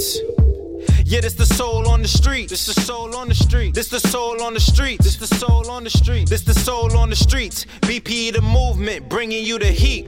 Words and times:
streets. 0.00 0.20
Yeah, 1.04 1.20
this 1.20 1.34
the 1.34 1.46
soul 1.46 1.88
on 1.88 2.02
the 2.02 2.08
street. 2.08 2.48
This 2.48 2.68
is 2.68 2.74
the 2.74 2.80
soul 2.80 3.14
on 3.16 3.28
the 3.28 3.34
street. 3.34 3.74
This 3.74 3.88
the 3.88 4.00
soul 4.00 4.42
on 4.42 4.54
the 4.54 4.60
street. 4.60 4.98
This 4.98 5.14
is 5.14 5.28
the 5.28 5.34
soul 5.34 5.70
on 5.70 5.84
the 5.84 5.90
street. 5.90 6.28
This 6.28 6.42
the 6.42 6.54
soul 6.54 6.96
on 6.96 7.10
the 7.10 7.16
streets. 7.16 7.66
BP 7.82 8.32
the 8.32 8.42
movement, 8.42 9.08
bringing 9.08 9.44
you 9.44 9.58
the 9.58 9.66
heat. 9.66 10.06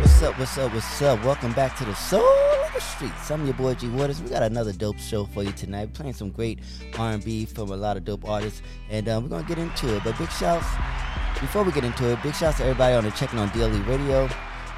What's 0.00 0.22
up? 0.22 0.38
What's 0.38 0.58
up? 0.58 0.74
What's 0.74 1.02
up? 1.02 1.24
Welcome 1.24 1.52
back 1.52 1.76
to 1.78 1.84
the 1.84 1.94
soul 1.94 2.22
on 2.22 2.72
the 2.74 2.80
streets. 2.80 3.30
I'm 3.30 3.44
your 3.44 3.54
boy 3.54 3.74
G 3.74 3.88
Waters. 3.88 4.20
We 4.20 4.30
got 4.30 4.42
another 4.42 4.72
dope 4.72 4.98
show 4.98 5.26
for 5.26 5.42
you 5.42 5.52
tonight. 5.52 5.92
Playing 5.94 6.14
some 6.14 6.30
great 6.30 6.58
R&B 6.98 7.46
from 7.46 7.70
a 7.70 7.76
lot 7.76 7.96
of 7.96 8.04
dope 8.04 8.28
artists, 8.28 8.62
and 8.90 9.08
um, 9.08 9.24
we're 9.24 9.30
gonna 9.30 9.46
get 9.46 9.58
into 9.58 9.94
it. 9.94 10.02
But 10.02 10.18
big 10.18 10.30
shouts 10.30 10.66
before 11.40 11.62
we 11.62 11.72
get 11.72 11.84
into 11.84 12.10
it. 12.10 12.22
Big 12.22 12.34
shouts 12.34 12.56
to 12.56 12.64
everybody 12.64 12.94
on 12.94 13.04
the 13.04 13.10
checking 13.12 13.38
on 13.38 13.48
DLE 13.50 13.86
Radio. 13.86 14.28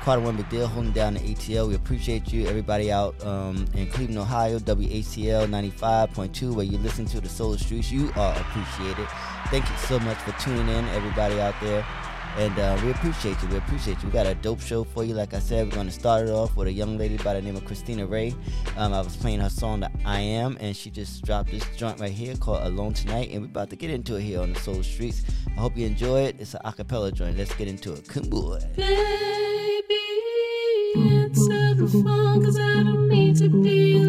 Carter 0.00 0.22
One 0.22 0.38
McDill 0.38 0.66
holding 0.66 0.92
down 0.92 1.14
the 1.14 1.20
ATL. 1.20 1.68
We 1.68 1.74
appreciate 1.74 2.32
you, 2.32 2.46
everybody 2.46 2.90
out 2.90 3.22
um, 3.24 3.66
in 3.74 3.86
Cleveland, 3.88 4.18
Ohio, 4.18 4.58
WACL 4.58 5.46
95.2, 5.46 6.54
where 6.54 6.64
you 6.64 6.78
listen 6.78 7.04
to 7.06 7.20
the 7.20 7.28
Solar 7.28 7.58
Streets. 7.58 7.92
You 7.92 8.10
are 8.16 8.34
appreciated. 8.38 9.06
Thank 9.48 9.68
you 9.68 9.76
so 9.76 9.98
much 9.98 10.16
for 10.18 10.32
tuning 10.40 10.68
in, 10.68 10.84
everybody 10.86 11.38
out 11.40 11.54
there. 11.60 11.84
And 12.38 12.58
uh, 12.58 12.80
we 12.82 12.92
appreciate 12.92 13.42
you. 13.42 13.48
We 13.48 13.56
appreciate 13.56 14.00
you. 14.00 14.06
We 14.08 14.12
got 14.12 14.26
a 14.26 14.34
dope 14.36 14.60
show 14.60 14.84
for 14.84 15.04
you. 15.04 15.14
Like 15.14 15.34
I 15.34 15.40
said, 15.40 15.66
we're 15.66 15.74
going 15.74 15.88
to 15.88 15.92
start 15.92 16.28
it 16.28 16.30
off 16.30 16.56
with 16.56 16.68
a 16.68 16.72
young 16.72 16.96
lady 16.96 17.16
by 17.18 17.34
the 17.34 17.42
name 17.42 17.56
of 17.56 17.64
Christina 17.64 18.06
Ray. 18.06 18.34
Um, 18.76 18.94
I 18.94 19.00
was 19.00 19.16
playing 19.16 19.40
her 19.40 19.50
song, 19.50 19.80
the 19.80 19.90
I 20.06 20.20
Am, 20.20 20.56
and 20.60 20.74
she 20.74 20.90
just 20.90 21.24
dropped 21.24 21.50
this 21.50 21.64
joint 21.76 22.00
right 22.00 22.12
here 22.12 22.36
called 22.36 22.62
Alone 22.62 22.94
Tonight. 22.94 23.30
And 23.32 23.42
we're 23.42 23.48
about 23.48 23.68
to 23.70 23.76
get 23.76 23.90
into 23.90 24.16
it 24.16 24.22
here 24.22 24.40
on 24.40 24.52
the 24.52 24.60
Soul 24.60 24.82
Streets. 24.82 25.24
I 25.48 25.60
hope 25.60 25.76
you 25.76 25.86
enjoy 25.86 26.22
it. 26.22 26.36
It's 26.38 26.54
an 26.54 26.60
acapella 26.64 27.12
joint. 27.12 27.36
Let's 27.36 27.54
get 27.54 27.68
into 27.68 27.92
it. 27.92 28.08
Come 28.08 28.30
boy. 30.94 31.00
Answer 31.00 31.74
the 31.74 31.88
phone, 31.88 32.44
cause 32.44 32.58
I 32.58 32.82
don't 32.82 33.08
need 33.08 33.36
to 33.38 33.48
be 33.48 33.99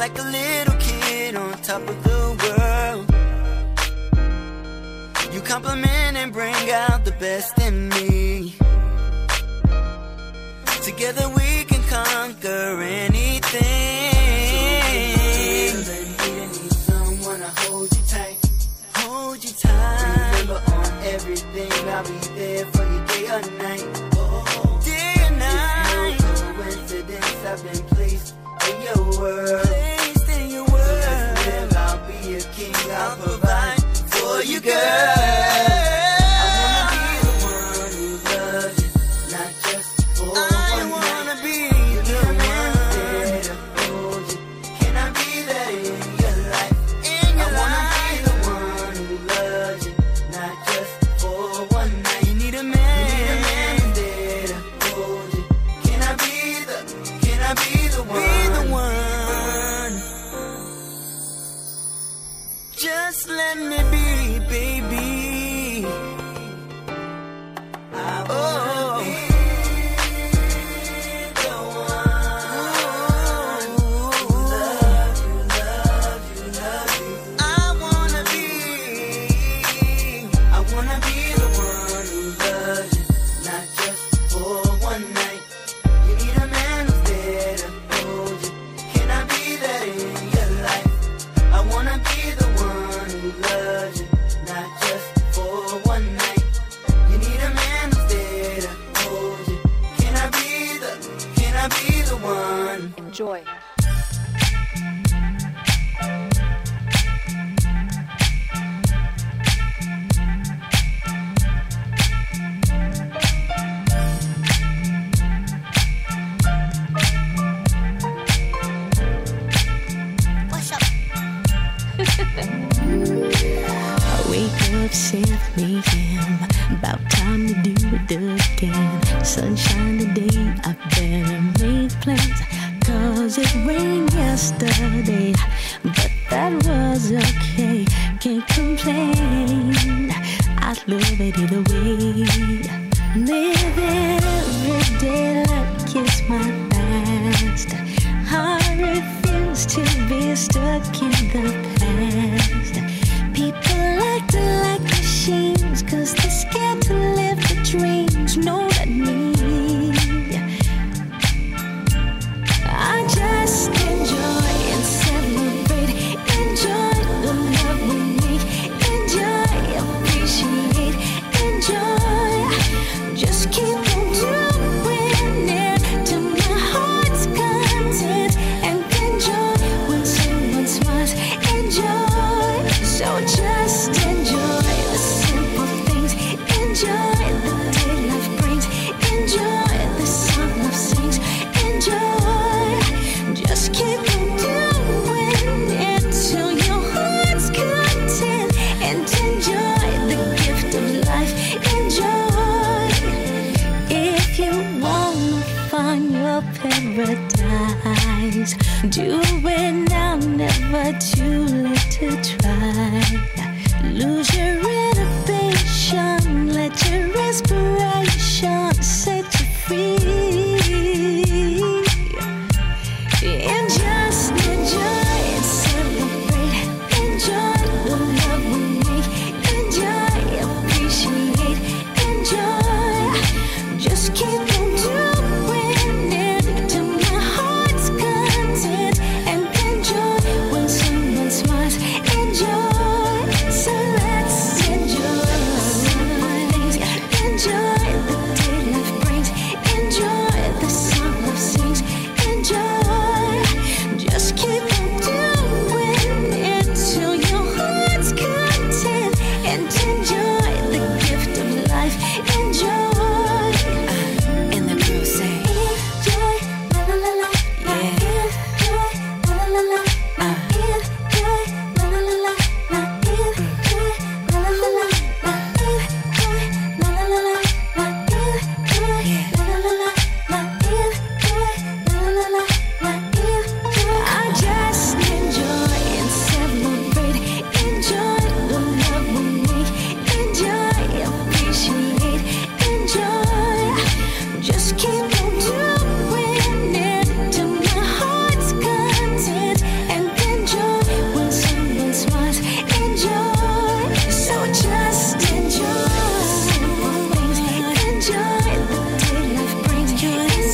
like 0.00 0.18
a 0.18 0.22
little 0.22 0.74
kid 0.80 1.36
on 1.36 1.52
top 1.60 1.82
of 1.86 2.02
the 2.04 2.22
world. 2.42 3.06
You 5.34 5.42
compliment 5.42 6.16
and 6.16 6.32
bring 6.32 6.70
out 6.70 7.04
the 7.04 7.12
best 7.20 7.58
in 7.58 7.90
me. 7.90 8.54
Together 10.82 11.28
we 11.36 11.39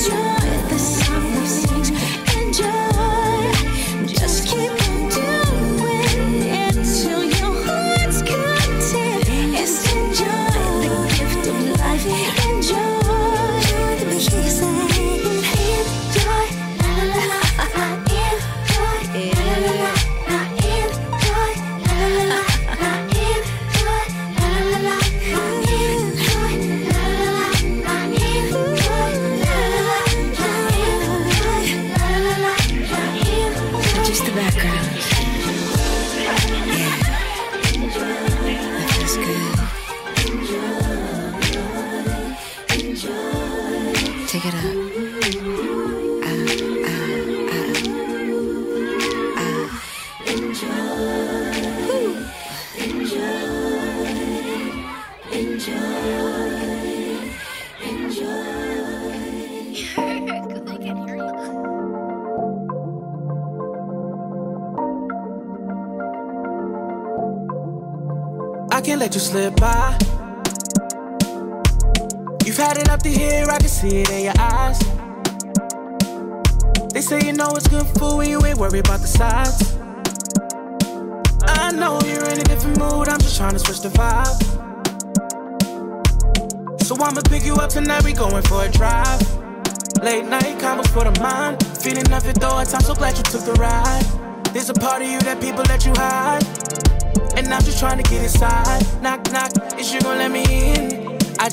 you 0.09 0.36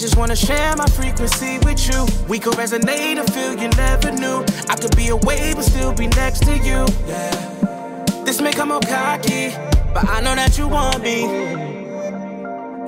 just 0.04 0.18
wanna 0.18 0.36
share 0.36 0.76
my 0.76 0.86
frequency 0.88 1.60
with 1.60 1.88
you. 1.88 2.06
We 2.28 2.38
could 2.38 2.56
resonate 2.56 3.18
and 3.18 3.34
feel 3.34 3.54
you 3.54 3.70
never 3.70 4.12
knew. 4.12 4.44
I 4.68 4.76
could 4.76 4.94
be 4.98 5.08
away, 5.08 5.54
but 5.56 5.64
still 5.64 5.94
be 5.94 6.08
next 6.08 6.40
to 6.44 6.58
you. 6.58 6.86
Yeah. 7.08 8.04
This 8.26 8.42
may 8.42 8.52
come 8.52 8.70
out 8.74 8.86
cocky, 8.86 9.56
but 9.94 10.10
I 10.10 10.20
know 10.20 10.36
that 10.36 10.58
you 10.58 10.68
want 10.68 11.02
me. 11.02 11.24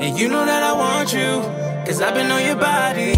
And 0.03 0.19
you 0.19 0.27
know 0.27 0.45
that 0.45 0.62
I 0.62 0.74
want 0.74 1.13
you, 1.13 1.39
cause 1.86 2.01
I've 2.01 2.15
been 2.15 2.29
on 2.29 2.45
your 2.45 2.57
body. 2.57 3.15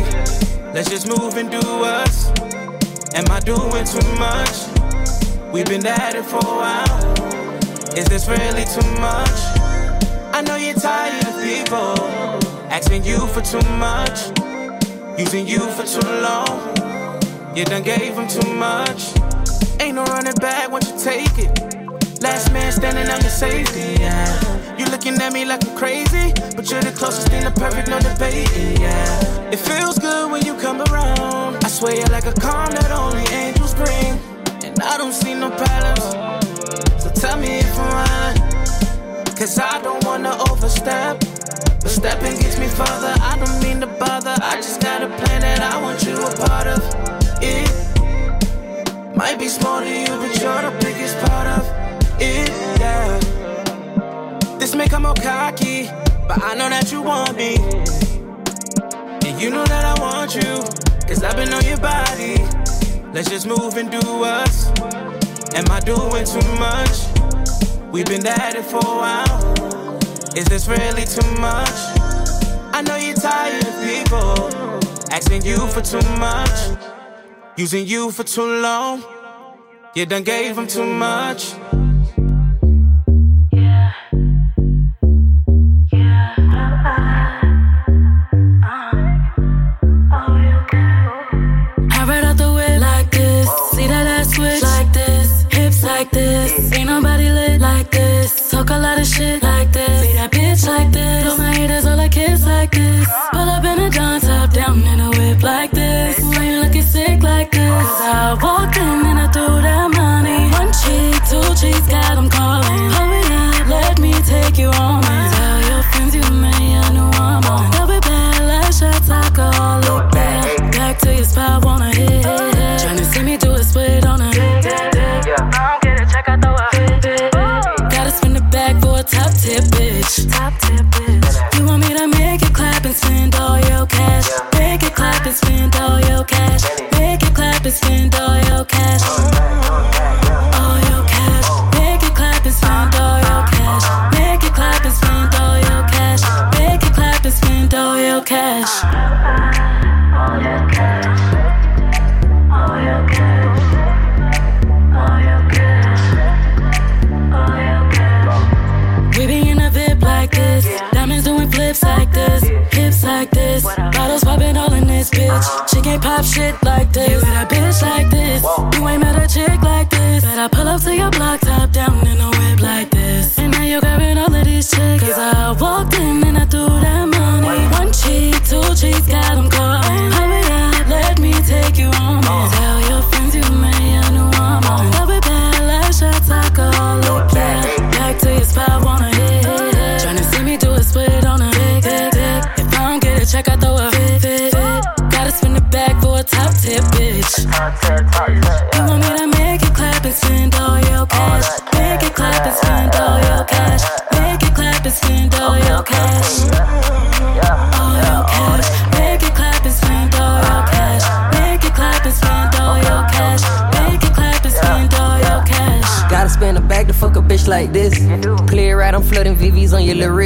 Let's 0.76 0.92
just 0.92 1.08
move 1.08 1.36
and 1.36 1.50
do 1.50 1.58
us. 1.58 2.30
Am 3.16 3.26
I 3.32 3.40
doing 3.40 3.84
too 3.84 4.08
much? 4.20 4.58
We've 5.52 5.66
been 5.66 5.88
at 5.88 6.14
it 6.14 6.24
for 6.24 6.38
a 6.38 6.56
while. 6.62 7.98
Is 7.98 8.06
this 8.06 8.28
really 8.28 8.66
too 8.66 9.02
much? 9.02 9.40
I 10.38 10.44
know 10.46 10.56
you're 10.56 10.76
tired 10.76 11.26
of 11.26 11.42
people 11.42 12.47
asking 12.70 13.04
you 13.04 13.20
for 13.28 13.42
too 13.42 13.62
much, 13.78 14.32
using 15.18 15.48
you 15.48 15.60
for 15.60 15.84
too 15.84 16.08
long. 16.22 16.76
You 17.56 17.66
done 17.66 17.84
gave 17.84 18.16
them 18.16 18.28
too 18.28 18.54
much. 18.54 19.14
Ain't 19.80 19.96
no 19.96 20.04
running 20.06 20.36
back 20.36 20.72
once 20.72 20.90
you 20.92 21.00
take 21.00 21.38
it. 21.38 22.22
Last 22.22 22.52
man 22.52 22.72
standing 22.72 23.08
on 23.10 23.22
your 23.22 23.30
safety, 23.30 24.02
yeah. 24.02 24.78
You 24.78 24.86
looking 24.86 25.16
at 25.22 25.34
me 25.34 25.46
like 25.46 25.66
I'm 25.68 25.78
crazy, 25.78 26.34
but 26.56 26.70
you're 26.70 26.82
the 26.82 26.94
closest 26.96 27.30
thing 27.30 27.44
to 27.44 27.52
perfect, 27.52 27.90
no 27.90 28.00
debating, 28.00 28.82
yeah. 28.82 29.52
It 29.52 29.58
feels 29.58 29.98
good 30.00 30.32
when 30.32 30.46
you 30.46 30.56
come 30.56 30.82
around. 30.82 31.64
I 31.64 31.70
swear 31.70 31.96
you're 31.96 32.08
like 32.08 32.26
a 32.26 32.34
calm 32.34 32.72
that 32.72 32.92
only 32.92 33.26
angels 33.34 33.74
bring, 33.76 34.20
and 34.64 34.80
I 34.82 34.98
don't 34.98 35.14
see 35.14 35.34
no 35.34 35.50
problems. 35.52 36.04
So 37.02 37.10
tell 37.12 37.38
me 37.38 37.60
if 37.60 37.80
I'm 37.80 37.92
lying. 37.92 38.58
Cause 39.38 39.60
I 39.60 39.80
don't 39.84 40.04
wanna 40.04 40.36
overstep. 40.50 41.24
But 41.82 41.90
stepping 41.90 42.38
gets 42.40 42.58
me 42.60 42.68
farther. 42.68 43.14
I 43.22 43.38
don't 43.38 43.64
mean 43.64 43.80
to 43.82 43.88
bother. 43.88 44.36
I 44.42 44.56
just 44.58 44.82
got 44.82 45.02
a 45.04 45.08
plan 45.08 45.42
that 45.42 45.62
I 45.62 45.82
want 45.82 46.04
you 46.04 46.16
a 46.16 46.32
part 46.48 46.68
of. 46.68 46.80
It 47.42 47.70
might 49.16 49.40
be 49.40 49.48
small 49.48 49.80
to 49.80 49.90
you, 49.90 50.08
but 50.08 50.40
you're 50.42 50.62
the 50.62 50.78
biggest 50.82 51.18
part 51.26 51.48
of 51.48 51.64
it. 52.20 52.50
Yeah. 52.80 53.20
This 54.60 54.76
may 54.76 54.88
come 54.88 55.06
out 55.06 55.22
cocky, 55.22 55.90
but 56.28 56.44
I 56.44 56.56
know 56.56 56.70
that 56.70 56.92
you 56.92 57.02
want 57.02 57.38
me. 57.38 57.56
And 59.28 59.42
you 59.42 59.50
know 59.50 59.66
that 59.66 59.86
I 59.86 60.02
want 60.02 60.36
you. 60.36 60.88
Cause 61.08 61.24
I've 61.24 61.36
been 61.38 61.54
on 61.54 61.64
your 61.64 61.78
body. 61.78 62.36
Let's 63.14 63.30
just 63.30 63.48
move 63.48 63.78
and 63.78 63.90
do 63.90 64.24
us. 64.24 64.68
Am 65.56 65.66
I 65.72 65.80
doing 65.80 66.26
too 66.26 66.48
much? 66.60 67.08
We've 67.92 68.06
been 68.06 68.28
at 68.28 68.56
it 68.56 68.66
for 68.66 68.78
a 68.78 68.98
while. 68.98 69.67
Is 70.38 70.46
this 70.46 70.68
really 70.68 71.04
too 71.04 71.28
much? 71.42 71.68
I 72.72 72.84
know 72.86 72.96
you're 72.96 73.16
tired 73.16 73.66
of 73.66 73.74
people 73.90 74.38
asking 75.12 75.44
you 75.44 75.58
for 75.70 75.82
too 75.82 76.08
much, 76.20 76.78
using 77.58 77.88
you 77.88 78.12
for 78.12 78.24
too 78.24 78.46
long. 78.62 79.04
You 79.96 80.06
done 80.06 80.22
gave 80.22 80.56
them 80.56 80.68
too 80.68 80.86
much. 80.86 81.54
Hop 91.94 92.08
right 92.08 92.24
out 92.24 92.38
the 92.38 92.54
whip 92.54 92.80
like 92.80 93.10
this. 93.10 93.50
See 93.72 93.88
that 93.88 94.06
ass 94.06 94.36
switch 94.36 94.62
like 94.62 94.94
this. 94.94 95.48
Hips 95.52 95.84
like 95.84 96.12
this. 96.12 96.72
Ain't 96.74 96.90
nobody 96.90 97.32
lit 97.32 97.60
like 97.60 97.90
this. 97.90 98.52
Talk 98.52 98.70
a 98.70 98.78
lot 98.78 99.00
of 99.00 99.08
shit 99.08 99.42
like 99.42 99.67
like 100.68 100.92
this. 100.92 101.24
Blow 101.24 101.38
my 101.38 101.54
haters 101.54 101.86
all 101.86 101.98
like 101.98 102.12
kids 102.12 102.46
like 102.46 102.72
this. 102.72 103.08
Pull 103.32 103.50
up 103.50 103.64
in 103.64 103.80
a 103.80 103.90
John 103.90 104.20
top 104.20 104.52
down 104.54 104.84
in 104.84 105.00
a 105.00 105.10
whip 105.10 105.42
like 105.42 105.72
this. 105.72 106.20
Why 106.20 106.50
you 106.50 106.62
looking 106.62 106.82
sick 106.84 107.22
like 107.24 107.52
this? 107.52 107.70
Cause 107.70 108.02
I 108.02 108.38
walked 108.44 108.57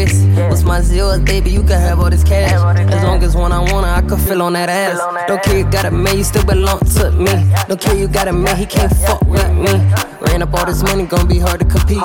wrist. 0.02 0.26
What's 0.50 0.64
my 0.64 0.82
zeros, 0.82 1.20
baby? 1.20 1.52
You 1.52 1.62
can 1.62 1.80
have 1.80 2.00
all 2.00 2.10
this 2.10 2.24
cash. 2.24 2.52
As 2.52 3.04
long 3.04 3.24
as 3.24 3.36
when 3.36 3.52
I 3.52 3.60
want 3.60 3.86
I 3.86 4.02
can 4.02 4.18
feel 4.18 4.42
on 4.42 4.54
that 4.54 4.70
ass. 4.70 5.00
Don't 5.28 5.42
care 5.44 5.58
you 5.58 5.70
got 5.70 5.86
a 5.86 5.92
man, 5.92 6.18
you 6.18 6.24
still 6.24 6.46
belong 6.46 6.80
to 6.80 7.12
me. 7.12 7.34
Don't 7.68 7.80
care 7.80 7.96
you 7.96 8.08
got 8.08 8.28
a 8.28 8.34
man, 8.34 8.58
he 8.58 8.66
can't 8.66 8.94
fuck 8.96 9.22
with 9.26 9.52
me. 9.54 9.74
Ran 10.22 10.42
up 10.42 10.54
all 10.54 10.66
this 10.66 10.84
money, 10.84 11.06
gonna 11.06 11.26
be 11.26 11.40
hard 11.40 11.60
to 11.60 11.66
compete. 11.66 12.04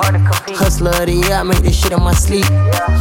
Hustler 0.57 0.91
of 0.91 1.05
the 1.05 1.13
year, 1.13 1.33
I 1.33 1.43
made 1.43 1.57
this 1.57 1.79
shit 1.79 1.93
on 1.93 2.03
my 2.03 2.13
sleep. 2.13 2.45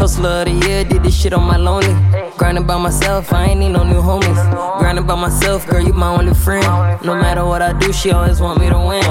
Hustler 0.01 0.43
of 0.43 0.47
the 0.47 0.67
year, 0.67 0.85
did 0.85 1.03
this 1.03 1.19
shit 1.19 1.33
on 1.33 1.45
my 1.47 1.57
lonely. 1.57 1.95
Grinding 2.37 2.67
by 2.67 2.79
myself, 2.79 3.33
I 3.33 3.47
ain't 3.47 3.61
need 3.61 3.73
no 3.73 3.83
new 3.83 4.03
homies. 4.03 4.41
Grinding 4.79 5.07
by 5.07 5.15
myself, 5.15 5.67
girl, 5.67 5.81
you 5.81 5.93
my 5.93 6.15
only 6.19 6.35
friend. 6.35 6.67
No 7.05 7.15
matter 7.15 7.45
what 7.45 7.63
I 7.63 7.73
do, 7.79 7.93
she 7.93 8.11
always 8.11 8.41
want 8.41 8.61
me 8.61 8.69
to 8.69 8.79
win. 8.79 9.07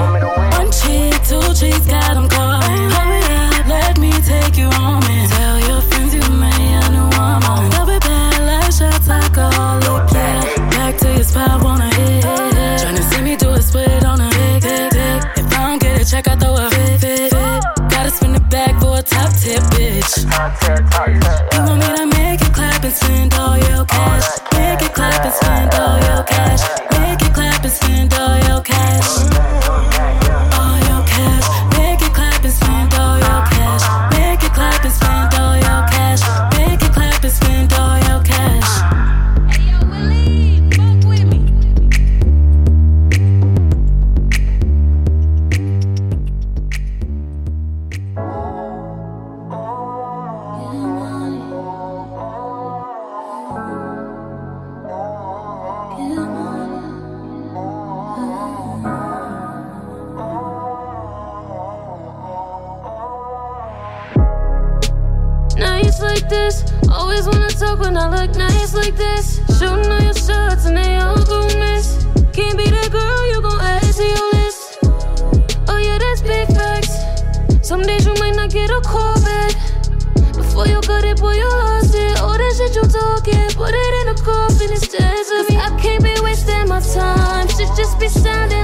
One 0.58 0.70
cheek, 0.70 1.14
two 1.24 1.42
cheeks, 1.54 1.86
got 1.86 2.14
them 2.14 2.28
calling. 2.28 2.90
Hurry 2.96 3.22
up, 3.60 3.66
let 3.66 3.98
me 3.98 4.12
take 4.22 4.56
you 4.56 4.70
home 4.70 5.06
to 11.06 11.14
your 11.14 11.24
spot, 11.24 11.62
wanna 11.62 11.94
hit. 11.94 12.24
Tryna 12.80 13.02
see 13.10 13.22
me 13.22 13.36
do 13.36 13.50
a 13.50 13.62
split 13.62 14.04
on 14.04 14.20
a 14.20 14.28
big. 14.30 14.64
If 14.64 15.52
I 15.52 15.68
don't 15.68 15.80
get 15.80 16.00
a 16.00 16.04
check, 16.04 16.28
I 16.28 16.36
throw 16.36 16.56
a 16.56 16.70
fit. 16.70 17.32
Gotta 17.90 18.10
spin 18.10 18.34
it 18.34 18.48
back 18.50 18.80
for 18.80 18.98
a 18.98 19.02
top 19.02 19.32
tip, 19.32 19.62
bitch. 19.74 20.24
You 21.52 21.60
want 21.64 21.78
me 21.80 21.96
to 21.96 22.15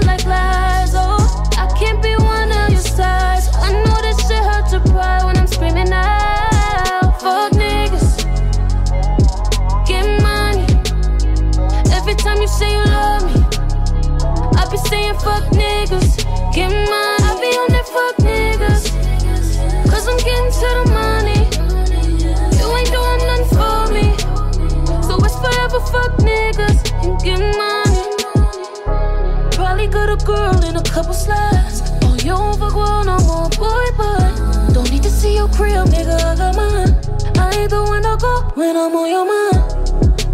like 0.06 0.24
lies. 0.24 0.92
Oh, 0.94 1.44
I 1.58 1.66
can't 1.78 2.02
be 2.02 2.14
one 2.16 2.50
of 2.52 2.70
your 2.70 2.80
stars. 2.80 3.48
I 3.54 3.72
know 3.84 3.98
this 4.02 4.18
shit 4.26 4.42
hurt 4.42 4.68
to 4.70 4.80
pride 4.90 5.24
when 5.24 5.36
I'm 5.36 5.46
screaming 5.46 5.92
out. 5.92 7.20
Fuck 7.20 7.52
niggas, 7.52 8.18
get 9.86 10.06
money. 10.22 10.66
Every 11.92 12.14
time 12.14 12.40
you 12.40 12.48
say 12.48 12.70
you 12.72 12.84
love 12.84 13.24
me, 13.26 13.40
I 14.56 14.66
be 14.70 14.76
saying 14.76 15.14
fuck 15.14 15.44
niggas, 15.52 16.24
get 16.54 16.70
money. 16.70 17.22
I 17.28 17.38
be 17.40 17.50
on 17.62 17.68
that 17.74 17.86
fuck 17.94 18.16
niggas, 18.18 18.84
cause 19.90 20.06
I'm 20.08 20.18
getting 20.18 20.52
to 20.60 20.68
the 20.78 20.84
money. 21.00 21.40
You 22.58 22.66
ain't 22.78 22.90
doing 22.96 23.22
nothing 23.30 23.48
for 23.56 23.80
me, 23.94 24.06
so 25.02 25.12
it's 25.24 25.36
forever 25.38 25.80
fuck 25.86 26.21
girl 30.34 30.64
in 30.64 30.76
a 30.76 30.82
couple 30.82 31.14
slides. 31.14 31.82
Oh, 32.02 32.14
you 32.24 32.32
don't 32.40 32.58
fuck 32.58 32.74
with 32.80 33.06
no 33.10 33.16
more 33.28 33.48
boy, 33.62 33.86
but 34.00 34.72
don't 34.74 34.90
need 34.90 35.02
to 35.02 35.10
see 35.10 35.34
your 35.40 35.48
crib, 35.48 35.86
nigga. 35.94 36.16
I 36.30 36.34
got 36.40 36.52
mine. 36.60 36.92
I 37.44 37.48
ain't 37.58 37.70
the 37.70 37.82
one 37.92 38.02
to 38.08 38.14
go 38.24 38.34
when 38.58 38.74
I'm 38.82 38.94
on 39.00 39.08
your 39.14 39.26
mind. 39.32 39.60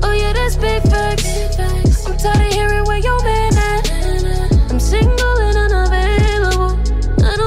Oh 0.04 0.14
yeah, 0.20 0.32
that's 0.32 0.56
big 0.56 0.82
facts. 0.92 2.06
I'm 2.06 2.16
tired 2.16 2.46
of 2.46 2.52
hearing 2.52 2.84
where 2.88 3.02
your 3.08 3.20
man 3.24 3.52
at. 3.70 4.70
I'm 4.70 4.80
single 4.80 5.36
and 5.46 5.56
unavailable. 5.64 6.72
I 7.24 7.38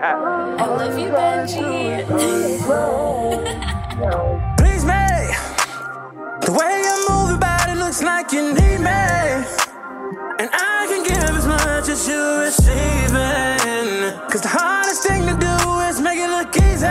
I 0.00 0.64
love 0.66 0.96
you, 0.96 1.08
Benji. 1.08 2.06
Please 4.56 4.84
me. 4.84 4.94
The 6.46 6.52
way 6.52 6.82
you 6.86 6.94
move 7.08 7.22
moving, 7.22 7.40
body 7.40 7.74
looks 7.74 8.00
like 8.02 8.30
you 8.32 8.54
need 8.54 8.78
me. 8.78 9.08
And 10.38 10.48
I 10.54 10.86
can 10.88 11.02
give 11.02 11.18
as 11.18 11.46
much 11.46 11.88
as 11.88 12.06
you're 12.06 12.42
receiving. 12.46 14.14
Cause 14.30 14.42
the 14.42 14.48
hardest 14.48 15.02
thing 15.02 15.26
to 15.26 15.34
do 15.34 15.80
is 15.88 16.00
make 16.00 16.20
it 16.20 16.30
look 16.30 16.56
easy. 16.56 16.86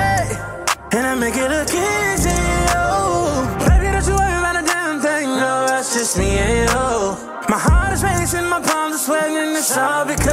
And 0.91 1.07
I 1.07 1.15
make 1.15 1.37
it 1.37 1.49
look 1.49 1.69
easy. 1.69 2.35
Oh, 2.75 3.47
baby, 3.69 3.85
don't 3.87 4.05
you 4.05 4.15
a 4.15 4.63
damn 4.65 4.99
thing. 4.99 5.29
No, 5.29 5.65
just 5.69 6.17
me 6.17 6.39
and 6.39 6.69
you. 6.69 7.17
My 7.47 7.57
heart 7.57 7.93
is 7.93 8.03
racing, 8.03 8.49
my 8.49 8.59
palms 8.59 8.95
are 8.95 8.99
sweating. 8.99 9.55
It's 9.55 9.77
all 9.77 10.03
because 10.03 10.26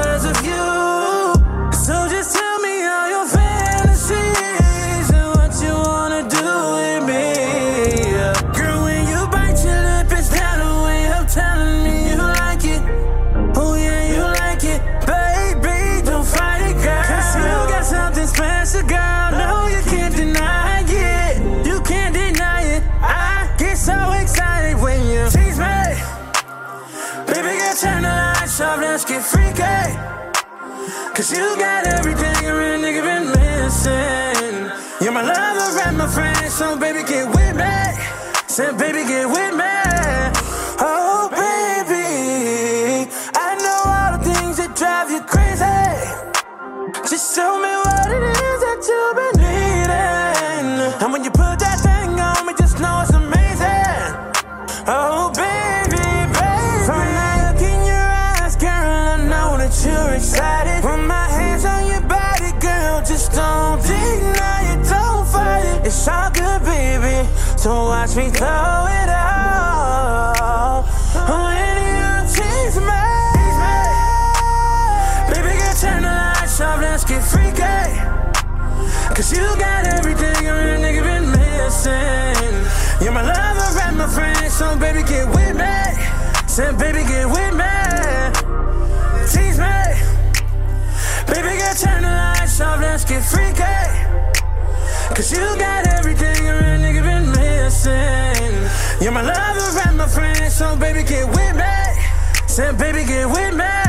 baby, 36.94 37.08
get 37.08 37.26
with 37.28 37.56
me. 37.56 38.44
Said, 38.46 38.78
baby, 38.78 39.04
get 39.08 39.26
with 39.28 39.56
me. 39.56 39.83
on, 84.74 84.80
baby, 84.80 85.02
get 85.08 85.26
with 85.28 85.56
me. 85.56 86.46
Said, 86.46 86.78
baby, 86.78 87.02
get 87.04 87.26
with 87.26 87.54
me. 87.54 87.74
Tease 89.30 89.58
me. 89.58 89.76
Baby, 91.26 91.56
get 91.58 91.76
turn 91.78 92.02
the 92.02 92.08
lights 92.08 92.60
off, 92.60 92.80
let's 92.80 93.04
get 93.04 93.22
freaky. 93.24 93.62
Cause 95.14 95.30
you 95.32 95.38
got 95.58 95.86
everything 95.86 96.48
a 96.48 96.54
real 96.54 96.78
nigga 96.84 97.02
been 97.02 97.30
missing. 97.30 99.02
You're 99.02 99.12
my 99.12 99.22
lover 99.22 99.80
and 99.86 99.98
my 99.98 100.06
friend, 100.06 100.52
so 100.52 100.76
baby, 100.76 101.02
get 101.02 101.26
with 101.28 101.56
me. 101.56 102.46
Said, 102.46 102.78
baby, 102.78 103.04
get 103.04 103.28
with 103.28 103.54
me. 103.54 103.83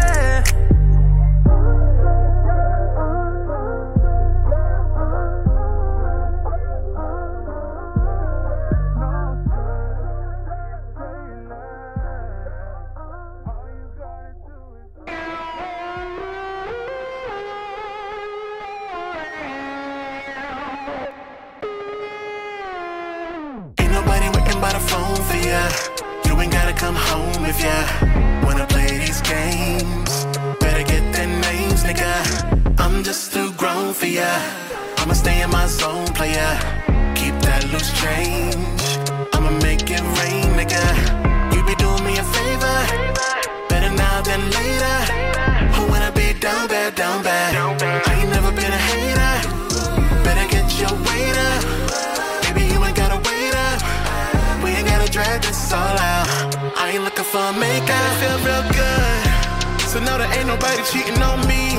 nobody 60.56 60.84
cheating 60.88 61.22
on 61.22 61.40
me. 61.48 61.76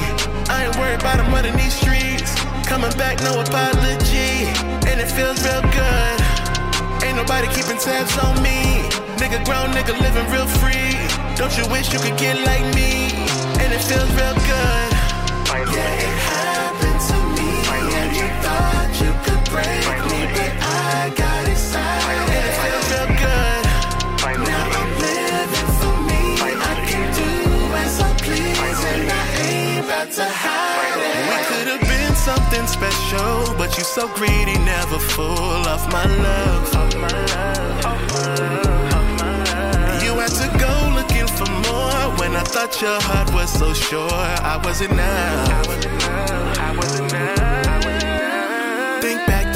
I 0.52 0.66
ain't 0.66 0.76
worried 0.76 1.00
about 1.00 1.20
a 1.20 1.24
mud 1.30 1.46
in 1.46 1.56
these 1.56 1.72
streets. 1.72 2.36
Coming 2.68 2.92
back, 3.00 3.16
no 3.24 3.40
apology. 3.40 4.52
And 4.88 5.00
it 5.00 5.08
feels 5.08 5.40
real 5.46 5.64
good. 5.72 6.16
Ain't 7.00 7.16
nobody 7.16 7.48
keeping 7.56 7.80
tabs 7.80 8.12
on 8.20 8.36
me. 8.44 8.84
Nigga 9.16 9.40
grown, 9.48 9.72
nigga 9.72 9.96
living 9.96 10.28
real 10.28 10.48
free. 10.60 10.92
Don't 11.40 11.56
you 11.56 11.64
wish 11.72 11.92
you 11.92 12.00
could 12.00 12.18
get 12.18 12.36
like 12.44 12.66
me? 12.76 13.16
And 13.64 13.72
it 13.72 13.80
feels 13.80 14.10
real 14.12 14.36
good. 14.44 14.90
Yeah, 15.72 16.04
it 16.08 16.16
happened 16.28 17.00
to 17.08 17.16
me. 17.36 17.50
And 17.96 18.10
you 18.20 18.28
thought 18.44 18.92
you 19.00 19.12
could 19.24 19.42
break 19.52 19.88
me, 20.12 20.20
but 20.36 20.52
I 20.60 20.65
so 27.88 28.04
pleasing, 28.24 29.10
I 29.10 29.12
ain't 29.46 29.84
about 29.84 30.10
to 30.12 30.24
hide 30.24 31.00
it. 31.00 31.06
We 31.30 31.36
could 31.48 31.68
have 31.72 31.80
been 31.80 32.14
something 32.14 32.66
special, 32.66 33.54
but 33.56 33.76
you 33.78 33.84
so 33.84 34.08
greedy, 34.14 34.58
never 34.58 34.98
full 34.98 35.66
of 35.74 35.88
my 35.92 36.04
love. 36.26 36.64
You 40.02 40.12
had 40.20 40.32
to 40.42 40.48
go 40.58 40.72
looking 40.94 41.28
for 41.38 41.48
more 41.66 42.02
when 42.18 42.32
I 42.36 42.42
thought 42.44 42.80
your 42.80 43.00
heart 43.00 43.32
was 43.32 43.50
so 43.52 43.72
sure. 43.72 44.10
I 44.10 44.56
was 44.64 44.80
enough. 44.80 45.48
I 45.48 45.62
was 45.66 45.84
enough. 45.86 46.58
I 46.58 46.72
was 46.76 46.98
enough. 47.00 49.02
Think 49.02 49.26
back 49.26 49.46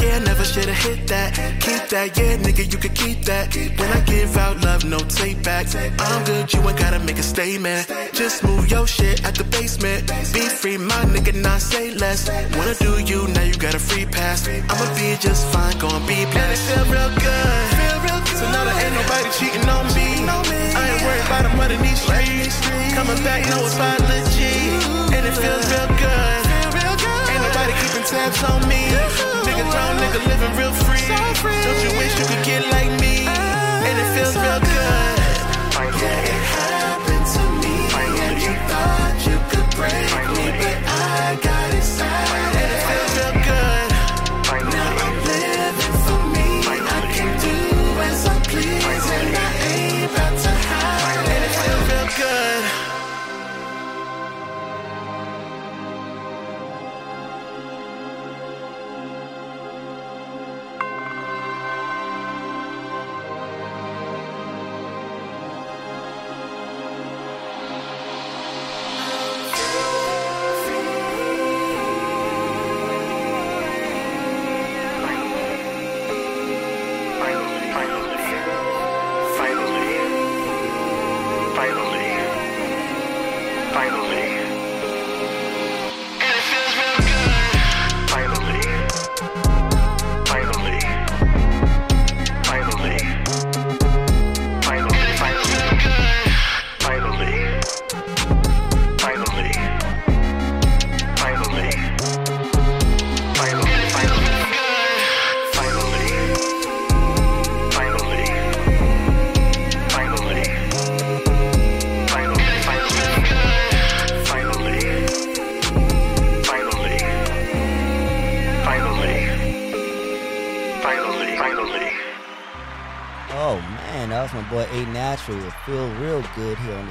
never 0.40 0.45
should've 0.45 0.77
hit 0.77 1.07
that. 1.09 1.35
Keep 1.61 1.88
that, 1.90 2.16
yeah, 2.16 2.37
nigga, 2.37 2.73
you 2.73 2.79
could 2.79 2.95
keep 2.95 3.25
that. 3.25 3.55
When 3.55 3.90
I 3.90 4.01
give 4.01 4.37
out 4.37 4.61
love, 4.62 4.85
no 4.85 4.99
take 4.99 5.43
back. 5.43 5.66
I'm 5.75 6.25
good, 6.25 6.53
you 6.53 6.61
ain't 6.69 6.79
gotta 6.79 6.99
make 7.01 7.19
a 7.19 7.23
statement. 7.23 7.90
Just 8.12 8.42
move 8.44 8.70
your 8.70 8.87
shit 8.87 9.25
at 9.25 9.35
the 9.35 9.44
basement. 9.44 10.07
Be 10.33 10.40
free, 10.40 10.77
my 10.77 11.05
nigga, 11.07 11.35
not 11.35 11.61
say 11.61 11.94
less. 11.94 12.29
Wanna 12.57 12.75
do 12.75 12.99
you, 13.01 13.29
now 13.29 13.42
you 13.42 13.55
got 13.55 13.75
a 13.75 13.79
free 13.79 14.07
pass. 14.07 14.46
I'ma 14.46 14.87
be 14.94 15.16
just 15.20 15.46
fine, 15.53 15.79
gon' 15.79 16.05
be 16.07 16.27
blessed. 16.31 16.37
And 16.37 16.53
it 16.53 16.61
feel 16.68 16.87
real 16.92 17.11
good. 17.16 17.90
So 18.38 18.44
now 18.51 18.64
there 18.64 18.77
ain't 18.85 18.94
nobody 18.94 19.29
cheating 19.38 19.68
on 19.68 19.87
me. 19.94 20.27
I 20.27 20.83
ain't 20.90 21.03
worried 21.03 21.27
about 21.27 21.42
the 21.49 21.53
money 21.57 21.75
in 21.75 21.83
these 21.83 22.01
streets. 22.03 22.57
Coming 22.94 23.20
back, 23.23 23.49
know 23.49 23.64
it's 23.64 23.77
by 23.79 23.96
legit. 24.11 25.14
And 25.14 25.25
it 25.25 25.37
feels 25.38 25.66
real 25.70 25.88
good. 25.96 26.42
Ain't 27.31 27.42
nobody 27.46 27.73
keeping 27.81 28.05
tabs 28.05 28.42
on 28.44 28.61
me. 28.68 28.90
Nigga 29.46 29.64
grown, 29.70 29.94
nigga 30.03 30.20
living 30.27 30.55
real 30.59 30.75
free. 30.85 31.07
Don't 31.09 31.81
you 31.85 31.92
wish 31.96 32.12
you 32.18 32.27
could 32.27 32.44
get 32.44 32.62
like 32.75 32.90
me? 33.01 33.25
Oh, 33.29 33.87
and 33.87 33.96
it 33.96 34.09
feels 34.18 34.35
real 34.37 34.61
good. 34.61 35.16
Yeah, 36.01 36.25
it 36.25 36.33
yeah 36.33 36.89
thought 38.70 39.16
you 39.28 39.37
could 39.50 39.68
break 39.76 40.28
me, 40.37 40.46
but 40.61 40.78
I 40.87 41.38
got. 41.42 41.60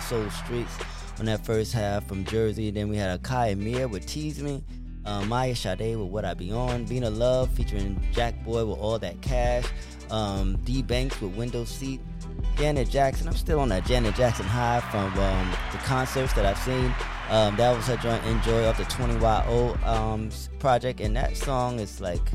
Soul 0.09 0.27
Streets 0.31 0.75
on 1.19 1.27
that 1.27 1.45
first 1.45 1.71
half 1.71 2.07
from 2.07 2.25
Jersey. 2.25 2.71
Then 2.71 2.89
we 2.89 2.97
had 2.97 3.21
Akai 3.21 3.53
Amir 3.53 3.87
with 3.87 4.07
Tease 4.07 4.41
Me, 4.41 4.63
uh, 5.05 5.23
Maya 5.25 5.55
Sade 5.55 5.95
with 5.95 6.07
What 6.07 6.25
I 6.25 6.33
Be 6.33 6.51
On, 6.51 6.83
Bina 6.85 7.11
Love 7.11 7.51
featuring 7.51 8.01
Jack 8.11 8.43
Boy 8.43 8.65
with 8.65 8.79
All 8.79 8.97
That 8.97 9.21
Cash, 9.21 9.65
um, 10.09 10.57
D 10.63 10.81
Banks 10.81 11.21
with 11.21 11.35
Window 11.35 11.63
Seat, 11.63 12.01
Janet 12.57 12.89
Jackson. 12.89 13.27
I'm 13.27 13.35
still 13.35 13.59
on 13.59 13.69
that 13.69 13.85
Janet 13.85 14.15
Jackson 14.15 14.47
high 14.47 14.79
from 14.89 15.13
um, 15.19 15.51
the 15.71 15.77
concerts 15.79 16.33
that 16.33 16.43
I've 16.43 16.57
seen. 16.57 16.91
Um, 17.29 17.55
that 17.57 17.75
was 17.75 17.85
her 17.85 17.97
joint 17.97 18.25
Enjoy 18.25 18.65
off 18.65 18.77
the 18.77 18.85
20YO 18.85 19.85
um, 19.85 20.31
project, 20.57 21.01
and 21.01 21.15
that 21.15 21.37
song 21.37 21.79
is 21.79 22.01
like 22.01 22.31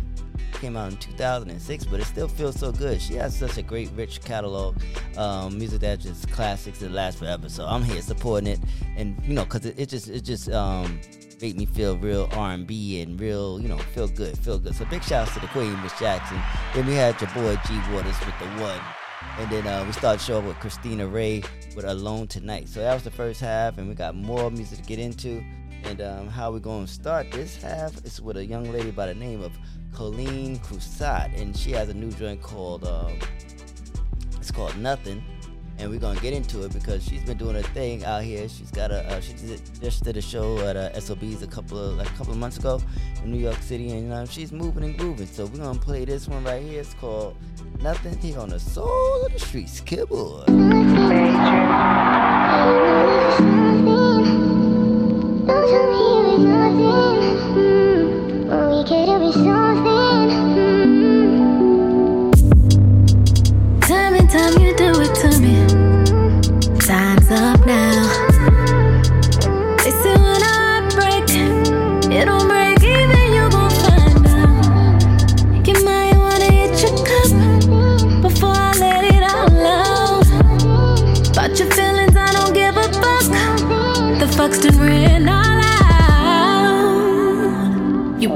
came 0.54 0.76
out 0.76 0.92
in 0.92 0.98
2006, 0.98 1.84
but 1.84 2.00
it 2.00 2.04
still 2.04 2.28
feels 2.28 2.58
so 2.58 2.72
good. 2.72 3.00
She 3.00 3.14
has 3.14 3.36
such 3.36 3.58
a 3.58 3.62
great, 3.62 3.90
rich 3.94 4.20
catalog, 4.22 4.76
um, 5.16 5.58
music 5.58 5.80
that 5.80 6.00
just 6.00 6.30
classics 6.30 6.78
that 6.80 6.90
last 6.90 7.18
forever. 7.18 7.48
So 7.48 7.66
I'm 7.66 7.82
here 7.82 8.00
supporting 8.00 8.48
it, 8.48 8.60
and 8.96 9.16
you 9.24 9.34
know, 9.34 9.44
cause 9.44 9.64
it, 9.66 9.78
it 9.78 9.88
just 9.88 10.08
it 10.08 10.22
just 10.22 10.50
um, 10.50 11.00
made 11.40 11.56
me 11.56 11.66
feel 11.66 11.96
real 11.98 12.28
R&B 12.32 13.02
and 13.02 13.20
real, 13.20 13.60
you 13.60 13.68
know, 13.68 13.78
feel 13.78 14.08
good, 14.08 14.36
feel 14.38 14.58
good. 14.58 14.74
So 14.74 14.84
big 14.86 15.02
shouts 15.02 15.34
to 15.34 15.40
the 15.40 15.46
Queen, 15.48 15.80
Miss 15.82 15.98
Jackson. 15.98 16.40
Then 16.74 16.86
we 16.86 16.94
had 16.94 17.20
your 17.20 17.30
boy 17.30 17.60
G 17.66 17.78
Waters 17.92 18.18
with 18.20 18.38
the 18.38 18.46
one. 18.62 18.80
And 19.38 19.50
then 19.50 19.66
uh, 19.66 19.84
we 19.84 19.92
started 19.92 20.20
show 20.20 20.40
with 20.40 20.58
Christina 20.60 21.06
Ray 21.06 21.42
with 21.74 21.84
Alone 21.84 22.28
Tonight. 22.28 22.68
So 22.68 22.80
that 22.80 22.94
was 22.94 23.02
the 23.02 23.10
first 23.10 23.40
half, 23.40 23.78
and 23.78 23.88
we 23.88 23.94
got 23.94 24.14
more 24.14 24.50
music 24.50 24.78
to 24.78 24.84
get 24.84 24.98
into. 24.98 25.44
And 25.84 26.00
um, 26.00 26.28
how 26.28 26.50
we're 26.52 26.60
going 26.60 26.86
to 26.86 26.92
start 26.92 27.30
this 27.30 27.60
half 27.60 27.92
is 28.04 28.20
with 28.20 28.36
a 28.36 28.44
young 28.44 28.70
lady 28.72 28.90
by 28.90 29.06
the 29.06 29.14
name 29.14 29.42
of 29.42 29.52
Colleen 29.94 30.58
Crusade. 30.58 31.32
And 31.36 31.56
she 31.56 31.70
has 31.72 31.88
a 31.88 31.94
new 31.94 32.10
joint 32.12 32.42
called, 32.42 32.84
uh, 32.84 33.10
it's 34.38 34.50
called 34.50 34.76
Nothing 34.78 35.22
and 35.78 35.90
we're 35.90 35.98
gonna 35.98 36.20
get 36.20 36.32
into 36.32 36.62
it 36.64 36.72
because 36.72 37.04
she's 37.04 37.22
been 37.24 37.36
doing 37.36 37.54
her 37.54 37.62
thing 37.62 38.04
out 38.04 38.22
here. 38.22 38.48
She's 38.48 38.70
got 38.70 38.90
a 38.90 39.04
uh, 39.12 39.20
she 39.20 39.32
just 39.80 40.04
did 40.04 40.16
a 40.16 40.22
show 40.22 40.58
at 40.58 40.76
uh, 40.76 40.98
SOBs 41.00 41.42
a 41.42 41.46
couple 41.46 41.78
of 41.78 41.96
like 41.96 42.08
a 42.08 42.12
couple 42.12 42.32
of 42.32 42.38
months 42.38 42.58
ago 42.58 42.80
in 43.22 43.32
New 43.32 43.38
York 43.38 43.60
City, 43.60 43.90
and 43.90 44.12
uh, 44.12 44.26
she's 44.26 44.52
moving 44.52 44.84
and 44.84 44.96
grooving. 44.96 45.26
So 45.26 45.46
we're 45.46 45.58
gonna 45.58 45.78
play 45.78 46.04
this 46.04 46.28
one 46.28 46.44
right 46.44 46.62
here. 46.62 46.80
It's 46.80 46.94
called 46.94 47.36
Nothing 47.80 48.16
here 48.18 48.38
on 48.38 48.50
the 48.50 48.60
Soul 48.60 49.24
of 49.24 49.32
the 49.32 49.38
Streets. 49.38 49.80
Kibble. 49.80 50.44
Could 58.84 59.08
have 59.08 59.22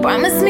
promised 0.00 0.42
me 0.44 0.47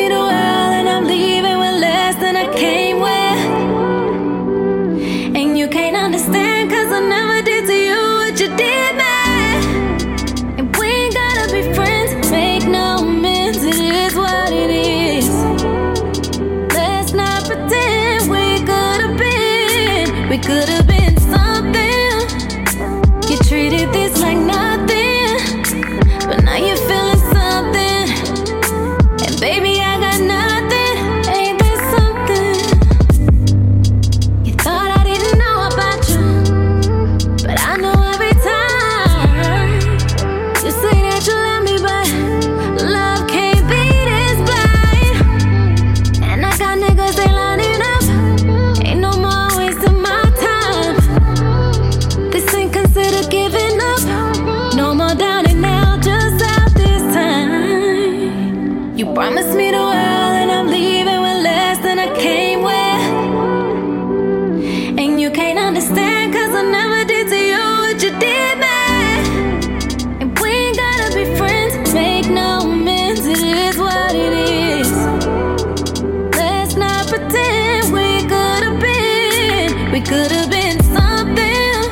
we 79.98 80.04
could've 80.04 80.48
been 80.48 80.80
something. 80.84 81.82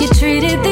You 0.00 0.08
treated 0.08 0.65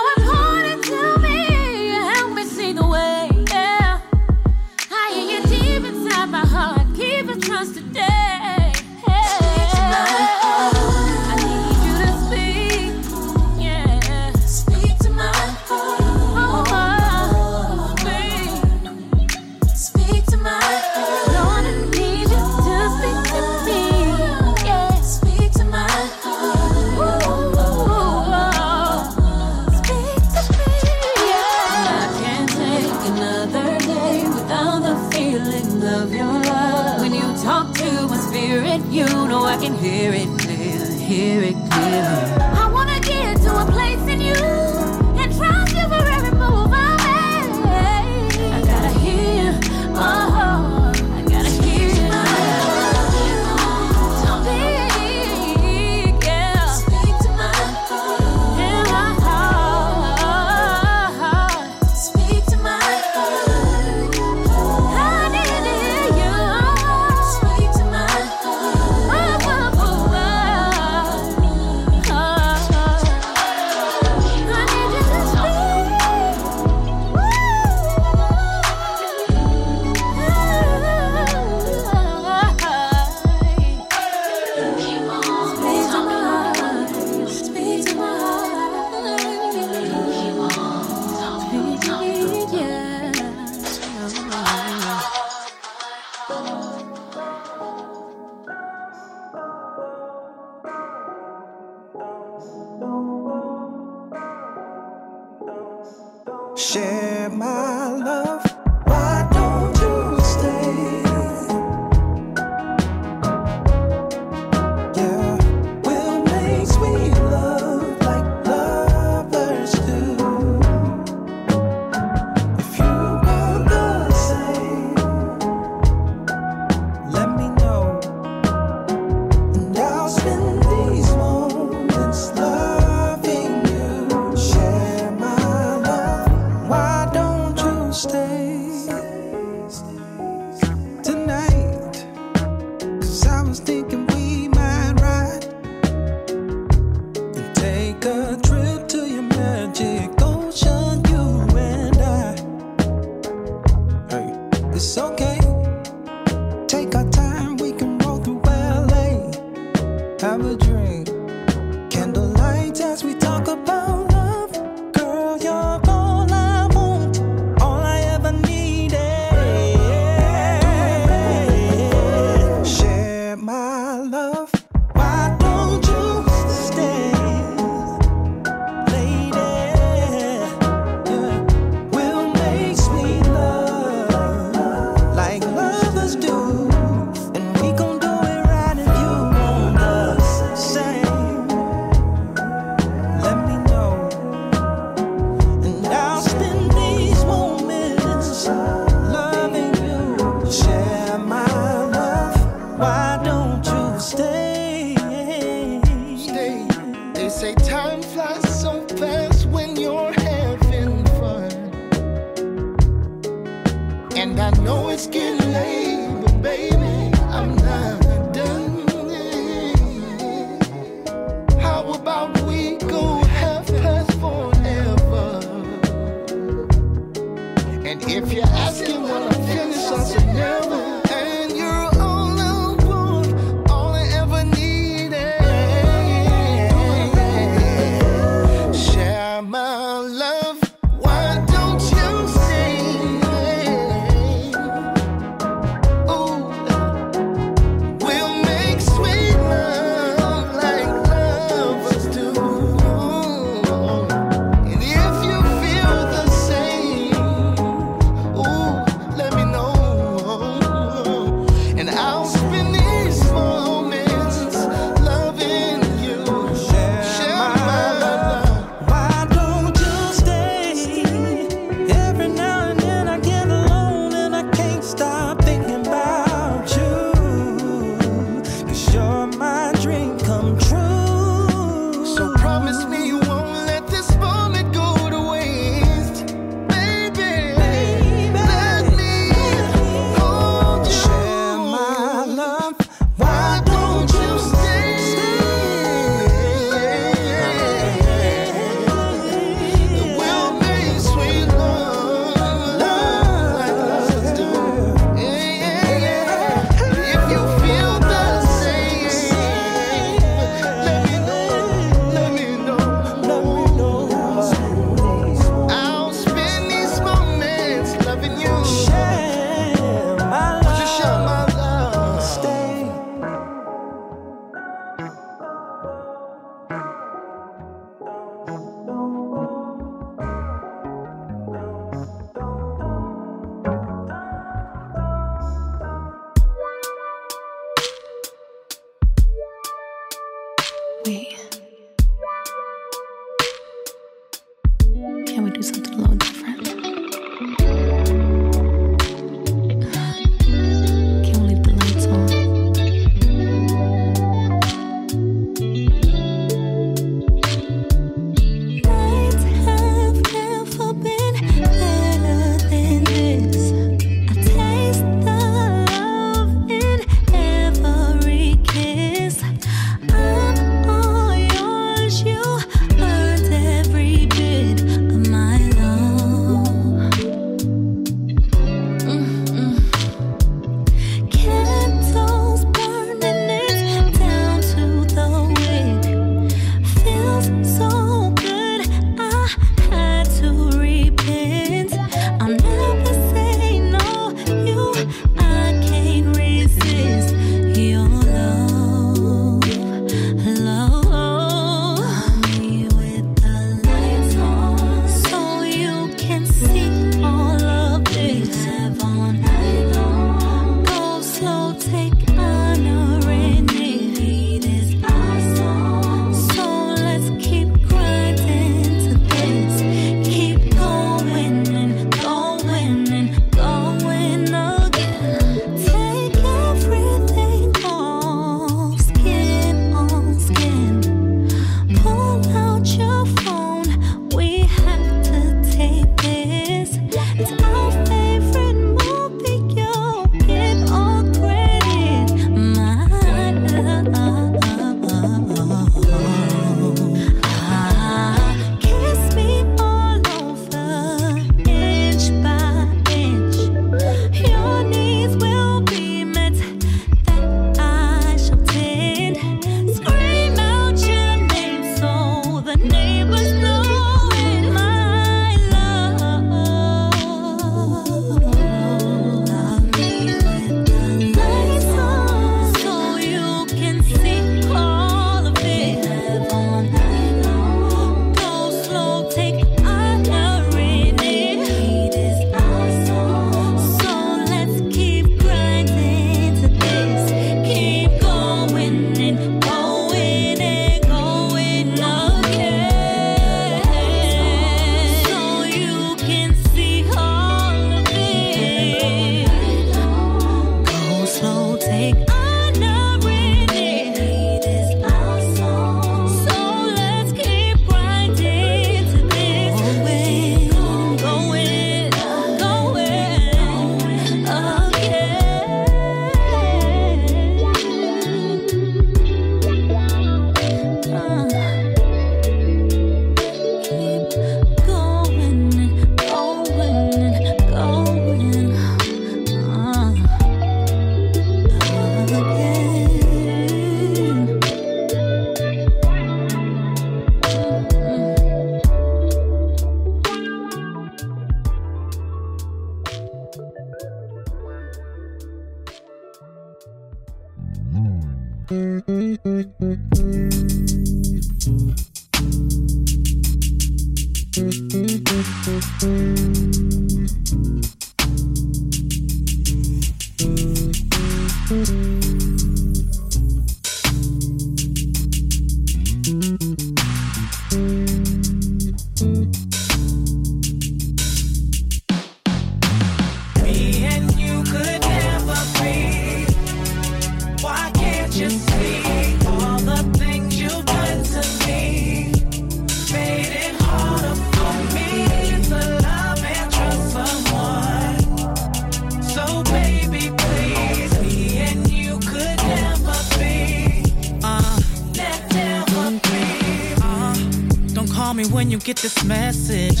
get 598.82 598.96
this 598.96 599.24
message. 599.24 600.00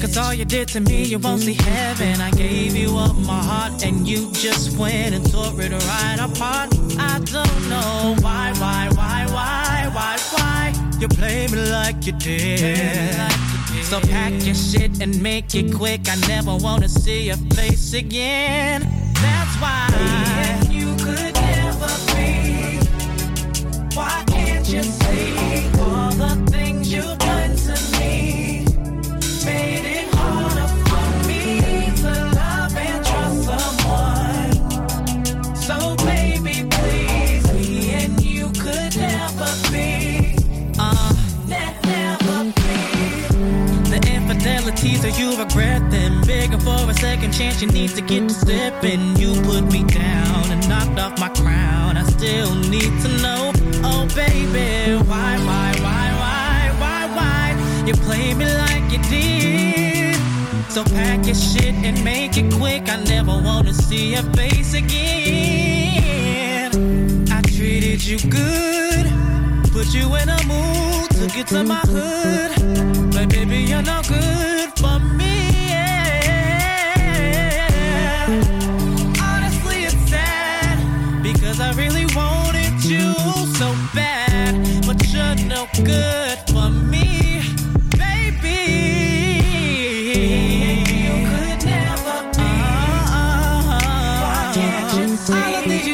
Cause 0.00 0.16
all 0.16 0.32
you 0.32 0.44
did 0.44 0.68
to 0.68 0.80
me, 0.80 1.04
you 1.04 1.18
won't 1.18 1.42
see 1.42 1.54
heaven. 1.54 2.20
I 2.20 2.30
gave 2.30 2.74
you 2.74 2.96
up 2.96 3.16
my 3.16 3.42
heart 3.42 3.84
and 3.84 4.08
you 4.08 4.30
just 4.32 4.76
went 4.78 5.14
and 5.14 5.30
tore 5.30 5.60
it 5.60 5.72
right 5.72 6.18
apart. 6.18 6.70
I 6.98 7.18
don't 7.18 7.68
know 7.68 8.16
why, 8.20 8.52
why, 8.58 8.88
why, 8.94 9.26
why, 9.26 9.90
why, 9.92 10.18
why 10.32 10.72
you 10.98 11.08
play 11.08 11.46
me 11.48 11.58
like 11.70 12.06
you 12.06 12.12
did. 12.12 13.16
So 13.84 14.00
pack 14.00 14.32
your 14.46 14.54
shit 14.54 15.02
and 15.02 15.20
make 15.22 15.54
it 15.54 15.74
quick. 15.74 16.08
I 16.08 16.16
never 16.26 16.56
wanna 16.56 16.88
see 16.88 17.26
your 17.26 17.36
face 17.54 17.92
again. 17.92 18.80
That's 19.14 19.54
why 19.60 20.68
you 20.70 20.94
could 20.96 21.34
never 21.34 21.92
be. 22.14 22.78
Why 23.94 24.24
can't 24.26 24.66
you 24.68 24.82
for 46.62 46.90
a 46.90 46.94
second 46.94 47.32
chance, 47.32 47.60
you 47.60 47.68
need 47.68 47.90
to 47.90 48.00
get 48.00 48.28
to 48.28 48.34
stepping. 48.34 49.16
You 49.16 49.34
put 49.42 49.64
me 49.72 49.84
down 49.84 50.50
and 50.50 50.68
knocked 50.68 50.98
off 50.98 51.18
my 51.18 51.28
crown. 51.30 51.96
I 51.96 52.04
still 52.04 52.54
need 52.54 52.92
to 53.02 53.08
know, 53.22 53.52
oh 53.84 54.06
baby, 54.14 54.94
why, 55.08 55.38
why, 55.38 55.74
why, 55.82 56.12
why, 56.22 56.70
why, 56.78 57.06
why? 57.16 57.56
You 57.86 57.94
play 57.94 58.34
me 58.34 58.46
like 58.46 58.90
you 58.92 58.98
did. 59.10 60.16
So 60.70 60.84
pack 60.84 61.26
your 61.26 61.34
shit 61.34 61.74
and 61.74 62.02
make 62.04 62.36
it 62.36 62.52
quick. 62.54 62.88
I 62.88 62.96
never 63.04 63.32
wanna 63.32 63.74
see 63.74 64.12
your 64.12 64.24
face 64.34 64.74
again. 64.74 65.02
I 67.30 67.42
treated 67.42 68.04
you 68.04 68.18
good, 68.30 69.06
put 69.72 69.92
you 69.92 70.14
in 70.16 70.28
a 70.28 70.42
mood 70.46 71.10
to 71.10 71.26
get 71.34 71.48
to 71.48 71.64
my 71.64 71.82
hood. 71.94 72.52
But 73.12 73.28
baby, 73.28 73.58
you're 73.64 73.82
no 73.82 74.00
good 74.08 74.51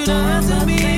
things 0.08 0.48
to 0.48 0.66
me? 0.66 0.97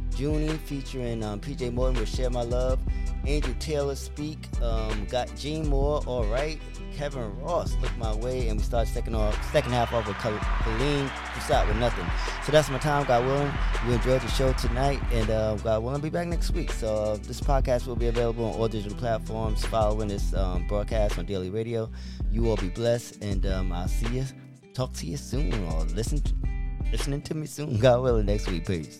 Junie 0.17 0.57
featuring 0.57 1.23
um, 1.23 1.39
PJ 1.39 1.73
Morton 1.73 1.99
with 1.99 2.09
Share 2.09 2.29
My 2.29 2.43
Love. 2.43 2.79
Angel 3.25 3.53
Taylor 3.59 3.95
speak. 3.95 4.37
Um, 4.61 5.05
got 5.05 5.33
Gene 5.35 5.67
Moore, 5.67 6.01
all 6.05 6.25
right. 6.25 6.59
Kevin 6.95 7.35
Ross 7.39 7.75
look 7.81 7.95
my 7.97 8.13
way, 8.15 8.47
and 8.49 8.59
we 8.59 8.63
start 8.63 8.87
second 8.87 9.15
off 9.15 9.51
second 9.51 9.71
half 9.71 9.93
off 9.93 10.07
with 10.07 10.17
Colleen 10.17 11.07
Prasad 11.07 11.67
with 11.67 11.77
nothing. 11.77 12.05
So 12.43 12.51
that's 12.51 12.69
my 12.69 12.77
time, 12.79 13.05
God 13.05 13.25
willing. 13.25 13.51
You 13.87 13.93
enjoyed 13.93 14.21
the 14.21 14.27
show 14.29 14.53
tonight, 14.53 14.99
and 15.11 15.29
uh, 15.29 15.55
God 15.55 15.83
willing, 15.83 16.01
be 16.01 16.09
back 16.09 16.27
next 16.27 16.51
week. 16.51 16.71
So 16.71 16.93
uh, 16.93 17.17
this 17.17 17.39
podcast 17.39 17.87
will 17.87 17.95
be 17.95 18.07
available 18.07 18.45
on 18.45 18.59
all 18.59 18.67
digital 18.67 18.97
platforms 18.97 19.65
following 19.65 20.09
this 20.09 20.33
um, 20.33 20.67
broadcast 20.67 21.17
on 21.17 21.25
Daily 21.25 21.49
Radio. 21.49 21.89
You 22.31 22.49
all 22.49 22.57
be 22.57 22.69
blessed, 22.69 23.23
and 23.23 23.45
um, 23.45 23.71
I'll 23.71 23.87
see 23.87 24.07
you, 24.17 24.25
talk 24.73 24.93
to 24.93 25.05
you 25.05 25.17
soon, 25.17 25.53
or 25.69 25.83
listen, 25.85 26.21
to, 26.21 26.33
listening 26.91 27.21
to 27.23 27.35
me 27.35 27.45
soon, 27.45 27.77
God 27.77 28.01
willing, 28.01 28.25
next 28.25 28.47
week. 28.47 28.67
Peace. 28.67 28.99